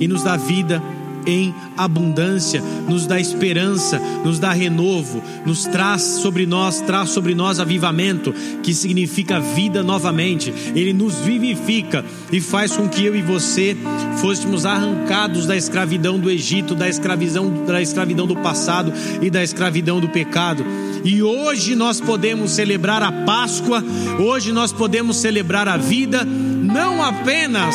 [0.00, 0.82] e nos dá vida
[1.26, 7.58] em abundância, nos dá esperança, nos dá renovo, nos traz sobre nós, traz sobre nós
[7.58, 10.52] avivamento, que significa vida novamente.
[10.74, 13.76] Ele nos vivifica e faz com que eu e você
[14.18, 20.00] fôssemos arrancados da escravidão do Egito, da escravidão, da escravidão do passado e da escravidão
[20.00, 20.64] do pecado.
[21.04, 23.82] E hoje nós podemos celebrar a Páscoa,
[24.18, 27.74] hoje nós podemos celebrar a vida, não apenas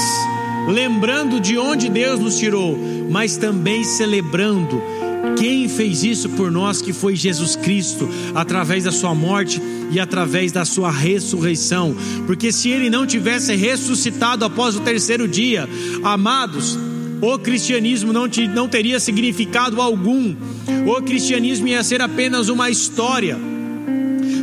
[0.70, 2.78] lembrando de onde Deus nos tirou,
[3.10, 4.82] mas também celebrando
[5.38, 10.52] quem fez isso por nós, que foi Jesus Cristo, através da Sua morte e através
[10.52, 11.96] da Sua ressurreição.
[12.26, 15.68] Porque se Ele não tivesse ressuscitado após o terceiro dia,
[16.04, 16.78] amados,
[17.22, 20.36] o cristianismo não, te, não teria significado algum,
[20.88, 23.51] o cristianismo ia ser apenas uma história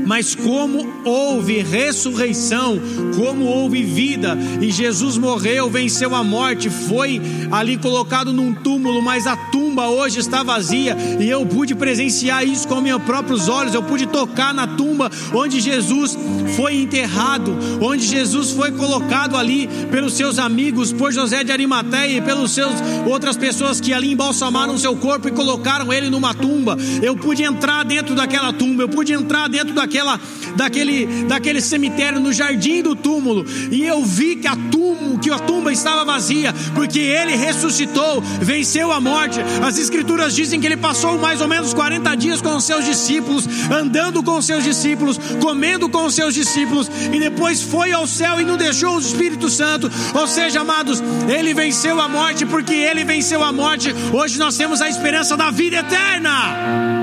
[0.09, 2.81] mas como houve ressurreição,
[3.15, 7.21] como houve vida, e Jesus morreu, venceu a morte, foi
[7.53, 12.67] ali colocado num túmulo, mas a tumba hoje está vazia, e eu pude presenciar isso
[12.67, 16.17] com meus próprios olhos, eu pude tocar na tumba onde Jesus
[16.57, 22.23] foi enterrado, onde Jesus foi colocado ali pelos seus amigos, por José de Arimateia e
[22.23, 22.73] pelos seus
[23.07, 26.79] outras pessoas que ali embalsamaram seu corpo e colocaram ele numa tumba.
[27.03, 30.21] Eu pude entrar dentro daquela tumba, eu pude entrar dentro daquela daquela,
[30.57, 35.39] daquele, daquele cemitério no jardim do túmulo, e eu vi que a tumba, que a
[35.39, 39.41] tumba estava vazia, porque ele ressuscitou, venceu a morte.
[39.63, 43.49] As escrituras dizem que ele passou mais ou menos 40 dias com os seus discípulos,
[43.71, 48.41] andando com os seus discípulos, comendo com os seus discípulos, e depois foi ao céu
[48.41, 49.91] e não deixou o Espírito Santo.
[50.15, 53.95] Ou seja, amados, ele venceu a morte, porque ele venceu a morte.
[54.13, 56.98] Hoje nós temos a esperança da vida eterna.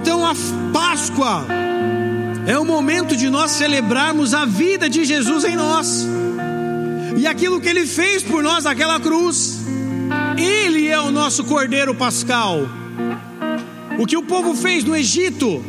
[0.00, 0.32] Então a
[0.72, 1.46] Páscoa
[2.46, 6.06] é o momento de nós celebrarmos a vida de Jesus em nós
[7.18, 9.60] e aquilo que ele fez por nós naquela cruz.
[10.38, 12.60] Ele é o nosso cordeiro pascal.
[13.98, 15.62] O que o povo fez no Egito,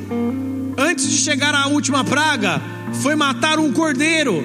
[0.78, 2.62] antes de chegar à última praga,
[3.02, 4.42] foi matar um cordeiro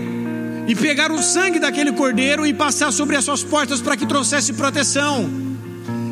[0.67, 4.53] e pegar o sangue daquele cordeiro e passar sobre as suas portas para que trouxesse
[4.55, 5.31] proteção.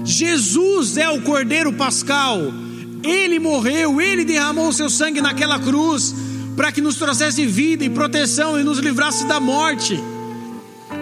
[0.04, 2.62] Jesus é o cordeiro pascal
[3.04, 6.14] ele morreu, ele derramou o seu sangue naquela cruz
[6.56, 10.00] para que nos trouxesse vida e proteção e nos livrasse da morte.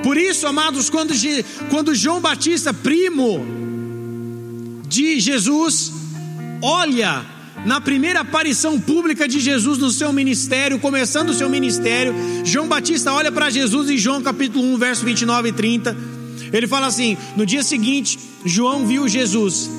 [0.03, 1.13] Por isso, amados, quando,
[1.71, 3.45] quando João Batista, primo
[4.89, 5.93] de Jesus,
[6.61, 7.25] olha
[7.65, 13.13] na primeira aparição pública de Jesus no seu ministério, começando o seu ministério, João Batista
[13.13, 15.97] olha para Jesus em João capítulo 1, verso 29 e 30.
[16.53, 19.71] Ele fala assim: No dia seguinte, João viu Jesus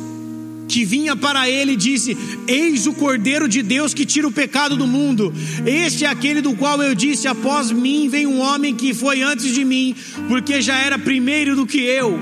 [0.67, 4.87] que vinha para ele disse: Eis o Cordeiro de Deus que tira o pecado do
[4.87, 5.33] mundo.
[5.65, 9.53] Este é aquele do qual eu disse: Após mim vem um homem que foi antes
[9.53, 9.95] de mim,
[10.27, 12.19] porque já era primeiro do que eu.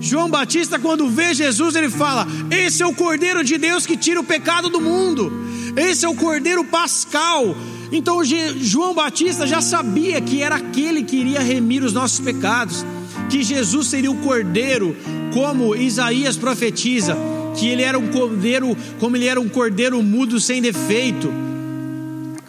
[0.00, 4.20] João Batista, quando vê Jesus, ele fala: Esse é o Cordeiro de Deus que tira
[4.20, 5.32] o pecado do mundo.
[5.76, 7.56] Esse é o Cordeiro Pascal.
[7.90, 12.84] Então João Batista já sabia que era aquele que iria remir os nossos pecados,
[13.30, 14.96] que Jesus seria o Cordeiro,
[15.32, 17.16] como Isaías profetiza
[17.56, 21.32] que ele era um cordeiro, como ele era um cordeiro mudo sem defeito,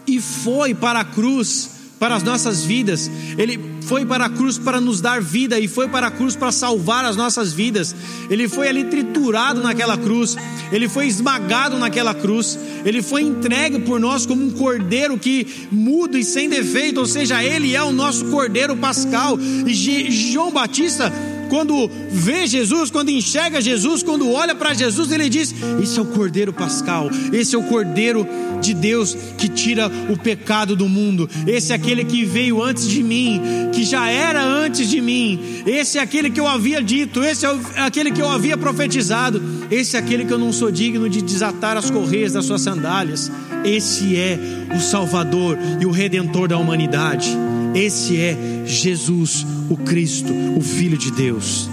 [0.08, 4.82] e foi para a cruz para as nossas vidas, ele foi para a cruz para
[4.82, 7.96] nos dar vida e foi para a cruz para salvar as nossas vidas.
[8.30, 10.36] Ele foi ali triturado naquela cruz,
[10.72, 16.18] ele foi esmagado naquela cruz, ele foi entregue por nós como um cordeiro que mudo
[16.18, 19.40] e sem defeito, ou seja, ele é o nosso cordeiro pascal.
[19.40, 19.74] E
[20.12, 21.12] João Batista
[21.50, 26.06] quando vê Jesus, quando enxerga Jesus, quando olha para Jesus, ele diz: Esse é o
[26.06, 28.28] Cordeiro Pascal, esse é o Cordeiro
[28.62, 33.04] de Deus que tira o pecado do mundo, esse é aquele que veio antes de
[33.04, 33.42] mim,
[33.74, 37.50] que já era antes de mim, esse é aquele que eu havia dito, esse é
[37.78, 41.78] aquele que eu havia profetizado, esse é aquele que eu não sou digno de desatar
[41.78, 43.32] as correias das suas sandálias.
[43.64, 44.38] Esse é
[44.76, 47.36] o Salvador e o Redentor da humanidade.
[47.76, 51.70] Esse é Jesus, o Cristo, o Filho de Deus.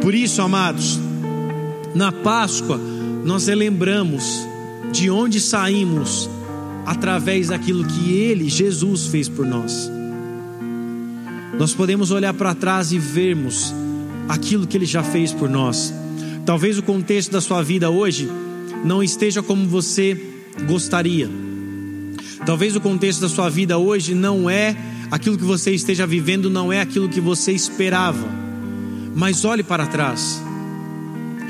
[0.00, 0.98] Por isso, amados,
[1.94, 2.80] na Páscoa
[3.22, 4.24] nós relembramos
[4.90, 6.30] de onde saímos
[6.86, 9.90] através daquilo que Ele, Jesus, fez por nós.
[11.58, 13.74] Nós podemos olhar para trás e vermos
[14.30, 15.92] aquilo que Ele já fez por nós.
[16.46, 18.30] Talvez o contexto da sua vida hoje
[18.82, 20.18] não esteja como você
[20.66, 21.49] gostaria.
[22.44, 24.76] Talvez o contexto da sua vida hoje não é
[25.10, 28.26] aquilo que você esteja vivendo, não é aquilo que você esperava.
[29.14, 30.40] Mas olhe para trás,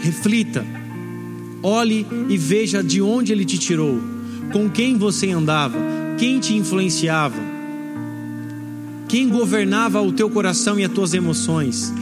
[0.02, 0.64] reflita,
[1.62, 4.00] olhe e veja de onde Ele te tirou,
[4.52, 5.78] com quem você andava,
[6.18, 7.40] quem te influenciava,
[9.08, 11.92] quem governava o teu coração e as tuas emoções,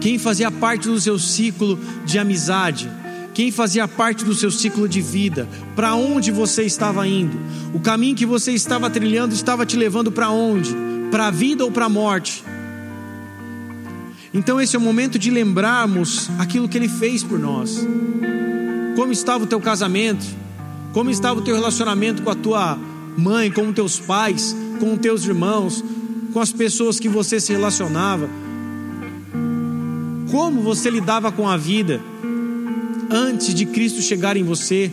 [0.00, 2.90] quem fazia parte do seu ciclo de amizade
[3.34, 7.36] quem fazia parte do seu ciclo de vida, para onde você estava indo,
[7.74, 10.72] o caminho que você estava trilhando estava te levando para onde?
[11.10, 12.44] Para a vida ou para a morte?
[14.32, 17.84] Então, esse é o momento de lembrarmos aquilo que Ele fez por nós.
[18.94, 20.24] Como estava o teu casamento?
[20.92, 22.78] Como estava o teu relacionamento com a tua
[23.16, 25.84] mãe, com os teus pais, com os teus irmãos,
[26.32, 28.28] com as pessoas que você se relacionava?
[30.30, 32.00] Como você lidava com a vida?
[33.14, 34.90] Antes de Cristo chegar em você,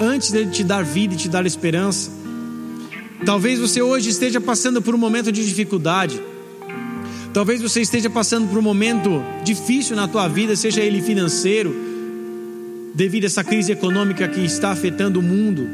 [0.00, 2.08] antes de te dar vida e te dar esperança.
[3.26, 6.22] Talvez você hoje esteja passando por um momento de dificuldade.
[7.32, 11.74] Talvez você esteja passando por um momento difícil na tua vida, seja ele financeiro,
[12.94, 15.68] devido a essa crise econômica que está afetando o mundo.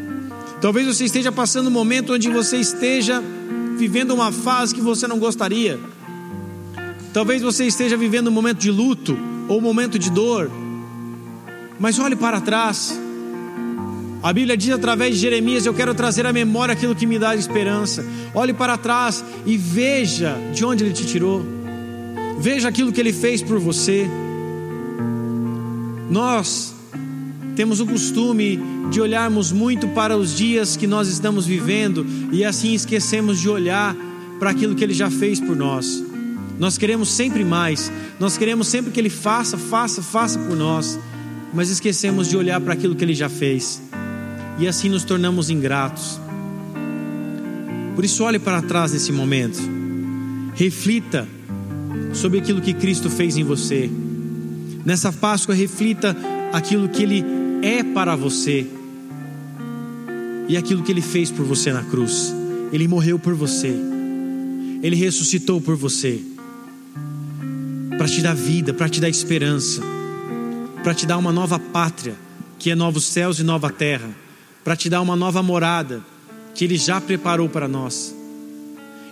[0.62, 3.22] Talvez você esteja passando um momento onde você esteja
[3.76, 5.78] vivendo uma fase que você não gostaria.
[7.12, 10.50] Talvez você esteja vivendo um momento de luto ou um momento de dor.
[11.78, 12.98] Mas olhe para trás.
[14.22, 17.34] A Bíblia diz através de Jeremias: Eu quero trazer à memória aquilo que me dá
[17.36, 18.04] esperança.
[18.34, 21.44] Olhe para trás e veja de onde Ele te tirou.
[22.38, 24.08] Veja aquilo que Ele fez por você.
[26.10, 26.74] Nós
[27.54, 28.60] temos o costume
[28.90, 33.96] de olharmos muito para os dias que nós estamos vivendo e assim esquecemos de olhar
[34.38, 36.02] para aquilo que Ele já fez por nós.
[36.58, 40.98] Nós queremos sempre mais, nós queremos sempre que Ele faça, faça, faça por nós
[41.57, 43.81] mas esquecemos de olhar para aquilo que Ele já fez,
[44.59, 46.21] e assim nos tornamos ingratos.
[47.95, 49.59] Por isso, olhe para trás nesse momento,
[50.55, 51.27] reflita
[52.12, 53.90] sobre aquilo que Cristo fez em você.
[54.85, 56.14] Nessa Páscoa, reflita
[56.53, 57.25] aquilo que Ele
[57.62, 58.66] é para você
[60.49, 62.35] e aquilo que Ele fez por você na cruz.
[62.71, 63.75] Ele morreu por você,
[64.83, 66.21] Ele ressuscitou por você,
[67.97, 69.95] para te dar vida, para te dar esperança
[70.87, 72.14] para te dar uma nova pátria,
[72.61, 74.09] que é novos céus e nova terra,
[74.62, 76.01] para te dar uma nova morada,
[76.55, 78.14] que Ele já preparou para nós.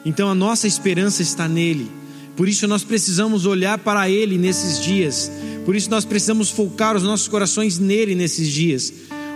[0.04, 1.90] Então a nossa esperança está nele.
[2.36, 5.28] Por isso nós precisamos olhar para Ele nesses dias.
[5.64, 8.92] Por isso nós precisamos focar os nossos corações nele nesses dias.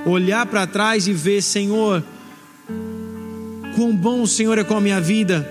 [0.07, 2.05] Olhar para trás e ver, Senhor,
[3.75, 5.45] quão bom o Senhor é com a minha vida.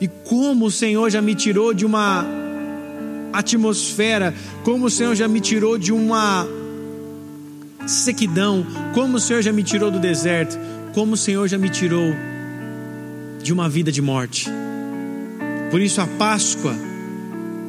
[0.00, 2.39] E como o Senhor já me tirou de uma
[3.32, 6.46] atmosfera, como o Senhor já me tirou de uma
[7.86, 10.58] sequidão, como o Senhor já me tirou do deserto,
[10.92, 12.14] como o Senhor já me tirou
[13.42, 14.48] de uma vida de morte.
[15.70, 16.74] Por isso a Páscoa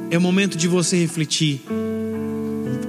[0.10, 1.62] é o momento de você refletir.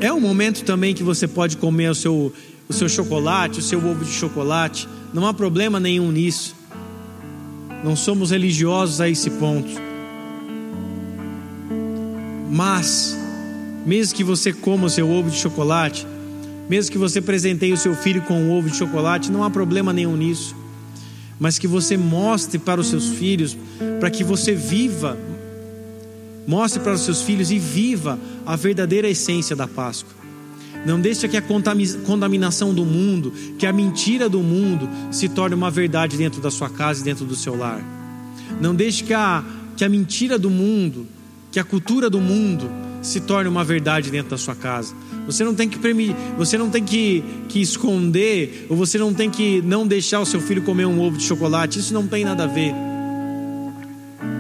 [0.00, 2.32] É um momento também que você pode comer o seu,
[2.68, 4.88] o seu chocolate, o seu ovo de chocolate.
[5.12, 6.56] Não há problema nenhum nisso.
[7.84, 9.91] Não somos religiosos a esse ponto.
[12.52, 13.16] Mas,
[13.86, 16.06] mesmo que você coma o seu ovo de chocolate,
[16.68, 19.90] mesmo que você presenteie o seu filho com um ovo de chocolate, não há problema
[19.90, 20.54] nenhum nisso.
[21.40, 23.56] Mas que você mostre para os seus filhos,
[23.98, 25.16] para que você viva,
[26.46, 30.12] mostre para os seus filhos e viva a verdadeira essência da Páscoa.
[30.84, 31.42] Não deixe que a
[32.04, 36.68] contaminação do mundo, que a mentira do mundo se torne uma verdade dentro da sua
[36.68, 37.82] casa e dentro do seu lar.
[38.60, 39.42] Não deixe que a,
[39.74, 41.06] que a mentira do mundo
[41.52, 42.68] que a cultura do mundo
[43.02, 44.94] se torne uma verdade dentro da sua casa.
[45.26, 45.78] Você não tem que
[46.36, 50.40] você não tem que, que esconder, ou você não tem que não deixar o seu
[50.40, 51.78] filho comer um ovo de chocolate.
[51.78, 52.72] Isso não tem nada a ver.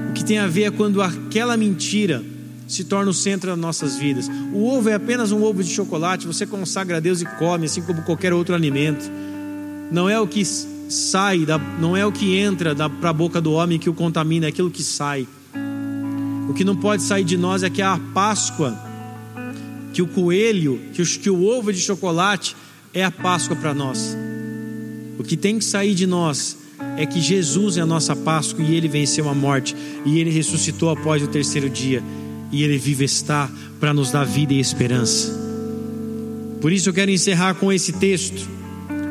[0.08, 2.24] O que tem a ver é quando aquela mentira
[2.66, 4.30] se torna o centro das nossas vidas.
[4.52, 7.82] O ovo é apenas um ovo de chocolate, você consagra a Deus e come, assim
[7.82, 9.10] como qualquer outro alimento.
[9.90, 13.52] Não é o que sai, da, não é o que entra para a boca do
[13.52, 15.26] homem que o contamina, é aquilo que sai.
[16.52, 18.78] O que não pode sair de nós é que a Páscoa,
[19.94, 22.54] que o coelho, que, os, que o ovo de chocolate
[22.92, 24.14] é a Páscoa para nós.
[25.18, 26.58] O que tem que sair de nós
[26.98, 29.74] é que Jesus é a nossa Páscoa e ele venceu a morte
[30.04, 32.02] e ele ressuscitou após o terceiro dia
[32.52, 33.50] e ele vive está
[33.80, 35.32] para nos dar vida e esperança.
[36.60, 38.46] Por isso eu quero encerrar com esse texto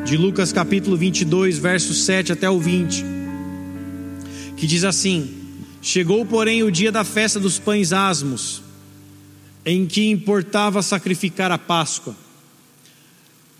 [0.04, 3.04] de Lucas capítulo 22, versos 7 até o 20,
[4.56, 5.41] que diz assim:
[5.84, 8.62] Chegou, porém, o dia da festa dos pães asmos,
[9.66, 12.14] em que importava sacrificar a Páscoa.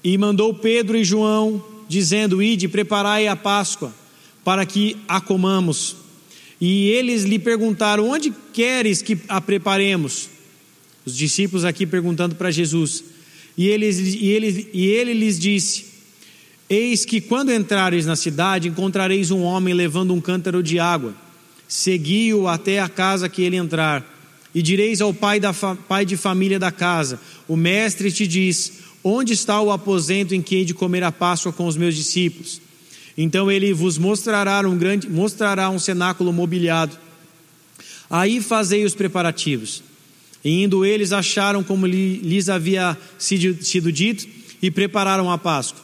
[0.04, 3.92] E mandou Pedro e João, dizendo: Ide, preparai a Páscoa,
[4.44, 5.96] para que a comamos.
[6.60, 10.28] E eles lhe perguntaram: Onde queres que a preparemos?
[11.04, 13.02] Os discípulos aqui perguntando para Jesus.
[13.58, 15.86] E, eles, e, ele, e ele lhes disse:
[16.70, 21.16] Eis que quando entrareis na cidade, encontrareis um homem levando um cântaro de água.
[21.72, 24.04] Segui-o até a casa que ele entrar.
[24.54, 27.18] E direis ao pai, da pai de família da casa:
[27.48, 31.50] O mestre te diz: Onde está o aposento em que hei de comer a Páscoa
[31.50, 32.60] com os meus discípulos?
[33.16, 36.94] Então ele vos mostrará um grande, mostrará um cenáculo mobiliado.
[38.10, 39.82] Aí fazei os preparativos.
[40.44, 44.28] E indo eles acharam como lhes havia sido dito
[44.60, 45.82] e prepararam a Páscoa.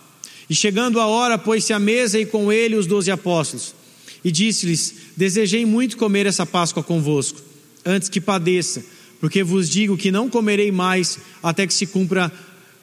[0.51, 3.78] E chegando a hora, pôs-se à mesa e com ele os doze apóstolos.
[4.25, 7.41] E disse-lhes: Desejei muito comer essa Páscoa convosco,
[7.85, 8.85] antes que padeça,
[9.21, 12.33] porque vos digo que não comerei mais até que se cumpra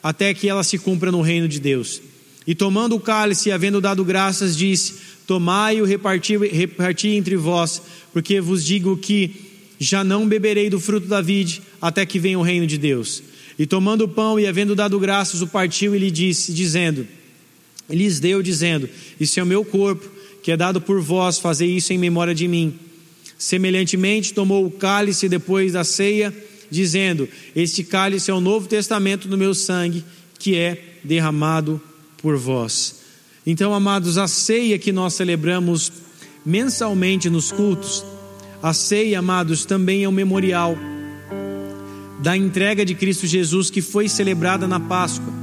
[0.02, 2.00] até que ela se cumpra no reino de Deus.
[2.46, 4.94] E tomando o cálice, havendo dado graças, disse:
[5.26, 7.82] Tomai-o, reparti, reparti entre vós,
[8.12, 9.34] porque vos digo que
[9.78, 13.22] já não beberei do fruto da vide, até que venha o reino de Deus.
[13.58, 17.06] E tomando o pão e havendo dado graças, o partiu e lhe disse, dizendo:
[17.90, 20.08] Lhes deu, dizendo: Isso é o meu corpo,
[20.46, 22.78] que é dado por vós, fazei isso em memória de mim.
[23.36, 26.32] Semelhantemente, tomou o cálice depois da ceia
[26.70, 30.04] dizendo: Este cálice é o novo testamento do meu sangue,
[30.38, 31.82] que é derramado
[32.18, 33.00] por vós.
[33.44, 35.90] Então, amados, a ceia que nós celebramos
[36.44, 38.04] mensalmente nos cultos,
[38.62, 40.78] a ceia, amados, também é um memorial
[42.22, 45.34] da entrega de Cristo Jesus que foi celebrada na Páscoa.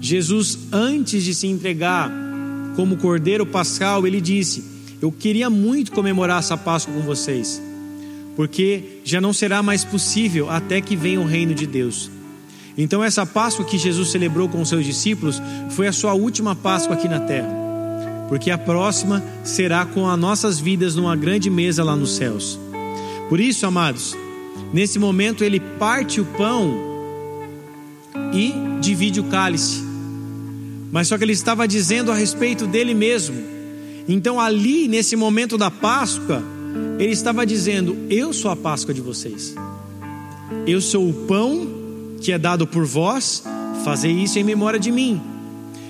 [0.00, 2.29] Jesus, antes de se entregar
[2.76, 4.64] como cordeiro pascal, ele disse:
[5.00, 7.60] Eu queria muito comemorar essa Páscoa com vocês
[8.40, 12.10] porque já não será mais possível até que venha o reino de Deus.
[12.78, 16.94] Então, essa Páscoa que Jesus celebrou com os seus discípulos foi a sua última Páscoa
[16.94, 17.50] aqui na terra,
[18.30, 22.58] porque a próxima será com as nossas vidas numa grande mesa lá nos céus.
[23.28, 24.16] Por isso, amados,
[24.72, 26.74] nesse momento ele parte o pão
[28.32, 29.84] e divide o cálice,
[30.90, 33.36] mas só que ele estava dizendo a respeito dele mesmo.
[34.08, 36.42] Então, ali, nesse momento da Páscoa,
[36.98, 39.54] ele estava dizendo: Eu sou a Páscoa de vocês.
[40.66, 41.68] Eu sou o pão
[42.20, 43.42] que é dado por vós,
[43.84, 45.20] fazei isso em memória de mim.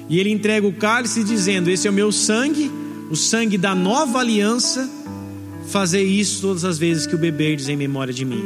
[0.09, 2.71] E ele entrega o cálice dizendo: Esse é o meu sangue,
[3.11, 4.89] o sangue da nova aliança.
[5.69, 8.43] Fazei isso todas as vezes que o beberdes em memória de mim.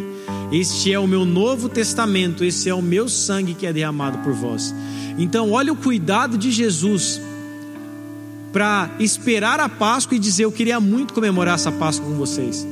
[0.53, 4.33] Este é o meu novo testamento, esse é o meu sangue que é derramado por
[4.33, 4.75] vós.
[5.19, 7.21] Então, olha o cuidado de Jesus
[8.53, 12.67] para esperar a Páscoa e dizer: Eu queria muito comemorar essa Páscoa com vocês,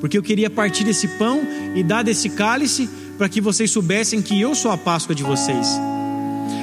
[0.00, 1.42] porque eu queria partir desse pão
[1.74, 5.68] e dar desse cálice para que vocês soubessem que eu sou a Páscoa de vocês.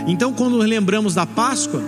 [0.07, 1.83] Então, quando lembramos da Páscoa,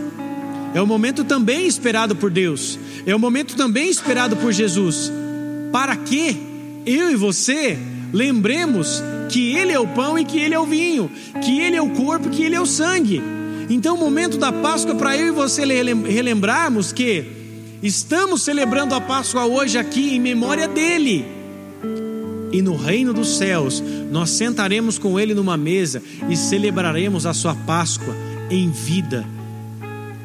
[0.74, 5.12] é o momento também esperado por Deus, é o momento também esperado por Jesus,
[5.72, 6.38] para que
[6.86, 7.78] eu e você
[8.14, 11.11] lembremos que Ele é o pão e que Ele é o vinho,
[11.43, 13.22] que Ele é o corpo e que Ele é o sangue.
[13.70, 17.26] Então, o momento da Páscoa para eu e você relembrarmos que
[17.82, 21.26] estamos celebrando a Páscoa hoje aqui em memória dele.
[22.51, 27.55] E no reino dos céus, nós sentaremos com ele numa mesa e celebraremos a sua
[27.55, 28.16] Páscoa
[28.49, 29.26] em vida.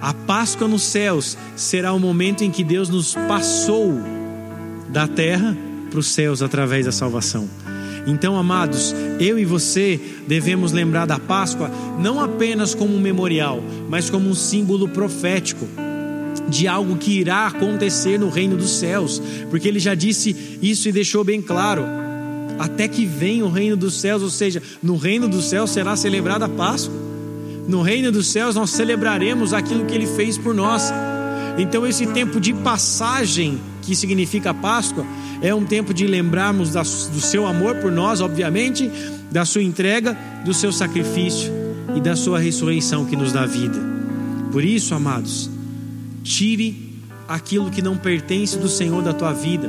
[0.00, 3.94] A Páscoa nos céus será o momento em que Deus nos passou
[4.90, 5.56] da terra
[5.90, 7.48] para os céus através da salvação.
[8.08, 14.08] Então, amados, eu e você devemos lembrar da Páscoa não apenas como um memorial, mas
[14.08, 15.68] como um símbolo profético
[16.48, 20.92] de algo que irá acontecer no reino dos céus, porque ele já disse isso e
[20.92, 21.84] deixou bem claro.
[22.58, 26.46] Até que venha o reino dos céus, ou seja, no reino dos céus será celebrada
[26.46, 26.96] a Páscoa.
[27.68, 30.90] No reino dos céus nós celebraremos aquilo que ele fez por nós.
[31.58, 35.04] Então, esse tempo de passagem, que significa Páscoa,
[35.42, 38.90] é um tempo de lembrarmos do seu amor por nós, obviamente,
[39.30, 41.52] da sua entrega, do seu sacrifício
[41.96, 43.78] e da sua ressurreição que nos dá vida.
[44.52, 45.50] Por isso, amados,
[46.22, 46.94] tire
[47.26, 49.68] aquilo que não pertence do Senhor da tua vida,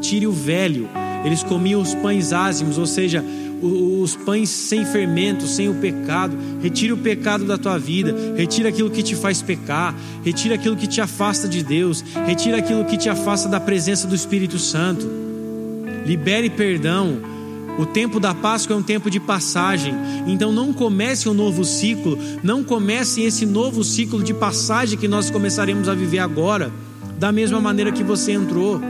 [0.00, 0.88] tire o velho.
[1.24, 3.24] Eles comiam os pães ázimos, ou seja,
[3.60, 6.36] os pães sem fermento, sem o pecado.
[6.60, 9.94] Retire o pecado da tua vida, retira aquilo que te faz pecar,
[10.24, 14.14] retira aquilo que te afasta de Deus, retira aquilo que te afasta da presença do
[14.14, 15.08] Espírito Santo.
[16.06, 17.18] Libere perdão.
[17.78, 19.94] O tempo da Páscoa é um tempo de passagem,
[20.26, 25.30] então não comece um novo ciclo, não comece esse novo ciclo de passagem que nós
[25.30, 26.72] começaremos a viver agora,
[27.16, 28.80] da mesma maneira que você entrou.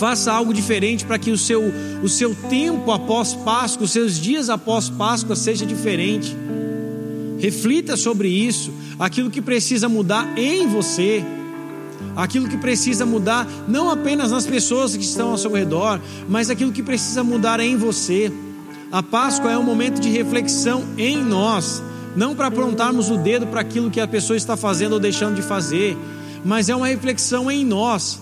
[0.00, 1.62] Faça algo diferente para que o seu,
[2.02, 6.34] o seu tempo após Páscoa, os seus dias após Páscoa seja diferente.
[7.38, 11.22] Reflita sobre isso, aquilo que precisa mudar em você,
[12.16, 16.72] aquilo que precisa mudar não apenas nas pessoas que estão ao seu redor, mas aquilo
[16.72, 18.32] que precisa mudar em você.
[18.90, 21.82] A Páscoa é um momento de reflexão em nós,
[22.16, 25.42] não para apontarmos o dedo para aquilo que a pessoa está fazendo ou deixando de
[25.42, 25.94] fazer,
[26.42, 28.18] mas é uma reflexão em nós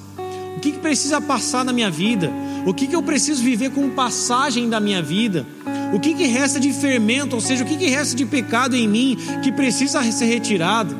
[0.59, 2.32] o que, que precisa passar na minha vida?
[2.66, 5.46] O que, que eu preciso viver como passagem da minha vida?
[5.94, 8.88] O que, que resta de fermento, ou seja, o que, que resta de pecado em
[8.88, 10.96] mim que precisa ser retirado?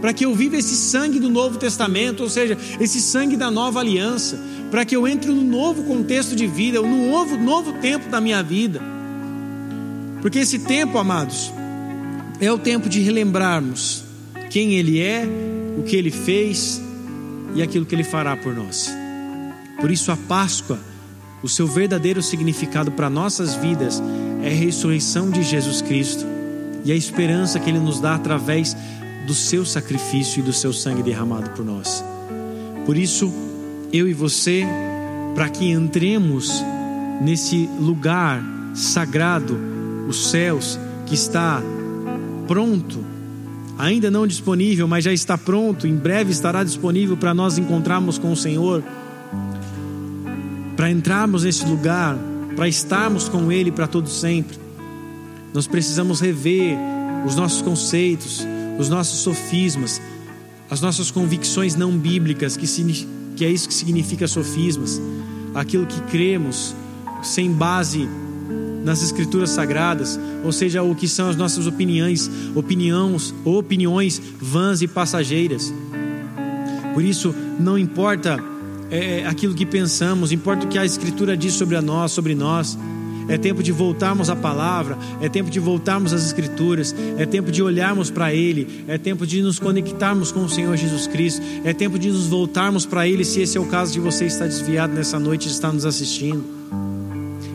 [0.00, 3.78] Para que eu viva esse sangue do Novo Testamento, ou seja, esse sangue da nova
[3.78, 4.36] aliança,
[4.68, 8.42] para que eu entre no novo contexto de vida, no novo, novo tempo da minha
[8.42, 8.82] vida.
[10.20, 11.52] Porque esse tempo, amados,
[12.40, 14.02] é o tempo de relembrarmos
[14.50, 15.24] quem Ele é,
[15.78, 16.82] o que Ele fez
[17.54, 18.90] e aquilo que Ele fará por nós.
[19.80, 20.78] Por isso, a Páscoa,
[21.42, 24.02] o seu verdadeiro significado para nossas vidas
[24.42, 26.24] é a ressurreição de Jesus Cristo
[26.84, 28.76] e a esperança que Ele nos dá através
[29.26, 32.04] do seu sacrifício e do seu sangue derramado por nós.
[32.84, 33.32] Por isso,
[33.92, 34.64] eu e você,
[35.34, 36.62] para que entremos
[37.20, 38.42] nesse lugar
[38.74, 39.56] sagrado,
[40.08, 41.62] os céus, que está
[42.48, 43.11] pronto
[43.78, 48.32] ainda não disponível, mas já está pronto, em breve estará disponível para nós encontrarmos com
[48.32, 48.82] o Senhor,
[50.76, 52.16] para entrarmos nesse lugar,
[52.56, 54.58] para estarmos com Ele para todo sempre.
[55.52, 56.76] Nós precisamos rever
[57.26, 58.46] os nossos conceitos,
[58.78, 60.00] os nossos sofismas,
[60.70, 62.66] as nossas convicções não bíblicas, que,
[63.36, 65.00] que é isso que significa sofismas,
[65.54, 66.74] aquilo que cremos
[67.22, 68.08] sem base
[68.84, 74.88] nas escrituras sagradas, ou seja, o que são as nossas opiniões, opiniões, opiniões vãs e
[74.88, 75.72] passageiras.
[76.94, 78.42] Por isso, não importa
[78.90, 82.34] é, é, aquilo que pensamos, importa o que a escritura diz sobre a nós, sobre
[82.34, 82.78] nós.
[83.28, 87.62] É tempo de voltarmos à palavra, é tempo de voltarmos às escrituras, é tempo de
[87.62, 91.98] olharmos para ele, é tempo de nos conectarmos com o Senhor Jesus Cristo, é tempo
[91.98, 95.18] de nos voltarmos para ele, se esse é o caso de você estar desviado nessa
[95.20, 96.61] noite e estar nos assistindo.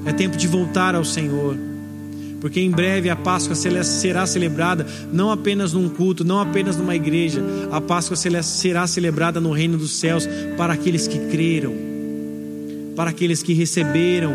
[0.07, 1.57] É tempo de voltar ao Senhor.
[2.39, 7.43] Porque em breve a Páscoa será celebrada não apenas num culto, não apenas numa igreja.
[7.71, 11.73] A Páscoa será celebrada no reino dos céus para aqueles que creram,
[12.95, 14.33] para aqueles que receberam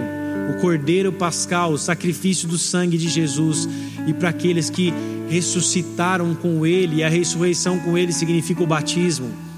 [0.50, 3.68] o Cordeiro Pascal, o sacrifício do sangue de Jesus,
[4.06, 4.92] e para aqueles que
[5.28, 9.51] ressuscitaram com Ele, e a ressurreição com Ele significa o batismo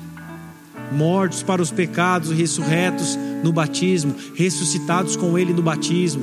[0.94, 6.22] mortos para os pecados, ressurretos no batismo, ressuscitados com Ele no batismo,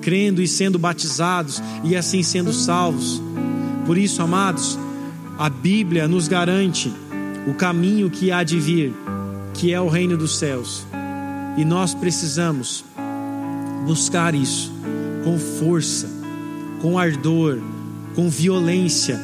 [0.00, 3.22] crendo e sendo batizados e assim sendo salvos.
[3.86, 4.78] Por isso, amados,
[5.38, 6.92] a Bíblia nos garante
[7.46, 8.94] o caminho que há de vir,
[9.54, 10.86] que é o reino dos céus,
[11.56, 12.84] e nós precisamos
[13.84, 14.72] buscar isso
[15.24, 16.08] com força,
[16.80, 17.58] com ardor,
[18.14, 19.20] com violência,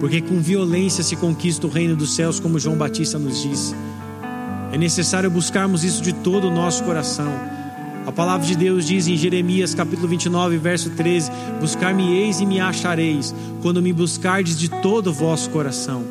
[0.00, 3.74] porque com violência se conquista o reino dos céus, como João Batista nos disse.
[4.72, 7.30] É necessário buscarmos isso de todo o nosso coração.
[8.06, 13.34] A palavra de Deus diz em Jeremias capítulo 29, verso 13: Buscar-me-eis e me achareis,
[13.60, 16.02] quando me buscardes de todo o vosso coração.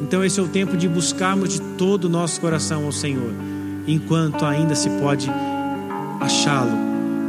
[0.00, 3.34] Então, esse é o tempo de buscarmos de todo o nosso coração ao Senhor,
[3.86, 5.28] enquanto ainda se pode
[6.20, 6.72] achá-lo.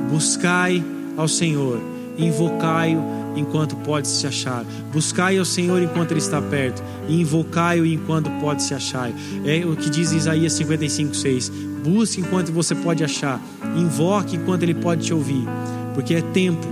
[0.10, 0.84] Buscai
[1.18, 1.82] ao Senhor,
[2.18, 4.64] invocai-o enquanto pode se achar.
[4.92, 9.12] Buscai ao Senhor enquanto Ele está perto, e invocai-o enquanto pode se achar.
[9.46, 11.50] É o que diz Isaías 55, 6.
[11.84, 13.42] Busque enquanto você pode achar,
[13.76, 15.46] invoque enquanto Ele pode te ouvir,
[15.96, 16.68] porque é tempo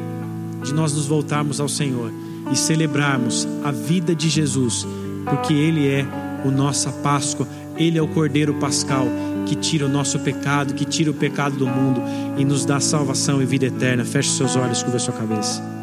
[0.63, 2.11] de nós nos voltarmos ao Senhor
[2.51, 4.85] e celebrarmos a vida de Jesus,
[5.25, 6.05] porque Ele é
[6.45, 9.07] o nossa Páscoa, Ele é o Cordeiro Pascal
[9.49, 12.01] que tira o nosso pecado, que tira o pecado do mundo
[12.37, 14.05] e nos dá salvação e vida eterna.
[14.05, 15.78] Feche seus olhos, curva sua cabeça.